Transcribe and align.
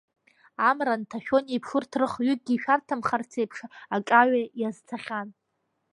Амра 0.69 1.01
нҭашәон 1.01 1.45
еиԥш, 1.49 1.69
урҭ 1.77 1.91
рыхҩыкгьы 1.99 2.53
ишәарҭамхартә 2.55 3.35
еиԥш, 3.39 3.57
аҿаҩа 3.95 4.41
иазцахьан. 4.59 5.27